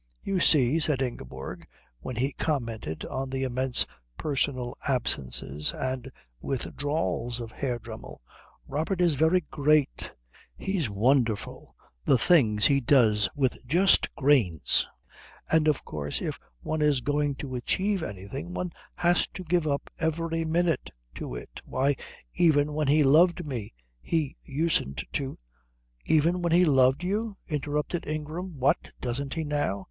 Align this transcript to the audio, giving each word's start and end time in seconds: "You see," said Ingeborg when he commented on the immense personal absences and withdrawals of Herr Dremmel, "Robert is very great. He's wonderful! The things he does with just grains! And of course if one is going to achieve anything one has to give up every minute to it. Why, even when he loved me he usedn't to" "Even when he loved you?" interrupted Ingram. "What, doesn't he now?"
"You 0.23 0.39
see," 0.39 0.79
said 0.79 1.03
Ingeborg 1.03 1.67
when 1.99 2.15
he 2.15 2.33
commented 2.33 3.05
on 3.05 3.29
the 3.29 3.43
immense 3.43 3.85
personal 4.17 4.75
absences 4.87 5.73
and 5.73 6.09
withdrawals 6.39 7.39
of 7.39 7.51
Herr 7.51 7.77
Dremmel, 7.77 8.19
"Robert 8.65 8.99
is 8.99 9.13
very 9.13 9.41
great. 9.51 10.11
He's 10.57 10.89
wonderful! 10.89 11.75
The 12.03 12.17
things 12.17 12.65
he 12.65 12.81
does 12.81 13.29
with 13.35 13.55
just 13.63 14.11
grains! 14.15 14.87
And 15.51 15.67
of 15.67 15.85
course 15.85 16.19
if 16.19 16.39
one 16.61 16.81
is 16.81 17.01
going 17.01 17.35
to 17.35 17.53
achieve 17.53 18.01
anything 18.01 18.55
one 18.55 18.71
has 18.95 19.27
to 19.35 19.43
give 19.43 19.67
up 19.67 19.87
every 19.99 20.43
minute 20.45 20.89
to 21.13 21.35
it. 21.35 21.61
Why, 21.63 21.95
even 22.33 22.73
when 22.73 22.87
he 22.87 23.03
loved 23.03 23.45
me 23.45 23.71
he 24.01 24.35
usedn't 24.41 25.03
to" 25.13 25.37
"Even 26.05 26.41
when 26.41 26.53
he 26.53 26.65
loved 26.65 27.03
you?" 27.03 27.37
interrupted 27.47 28.07
Ingram. 28.07 28.57
"What, 28.59 28.89
doesn't 28.99 29.35
he 29.35 29.43
now?" 29.43 29.79